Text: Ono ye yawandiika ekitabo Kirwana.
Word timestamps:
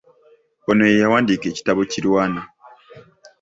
Ono 0.69 0.83
ye 0.89 1.01
yawandiika 1.03 1.45
ekitabo 1.49 1.81
Kirwana. 1.91 2.41